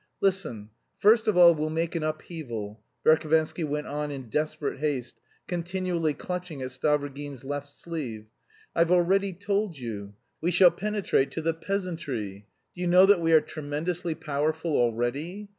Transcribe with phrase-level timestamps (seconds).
[0.19, 0.71] "Listen.
[0.97, 6.59] First of all we'll make an upheaval," Verhovensky went on in desperate haste, continually clutching
[6.63, 8.25] at Stavrogin's left sleeve.
[8.75, 10.15] "I've already told you.
[10.41, 12.47] We shall penetrate to the peasantry.
[12.73, 15.49] Do you know that we are tremendously powerful already?